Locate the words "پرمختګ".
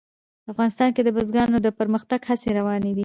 1.79-2.19